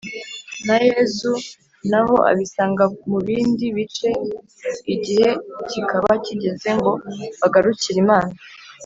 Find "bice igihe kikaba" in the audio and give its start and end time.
3.77-6.11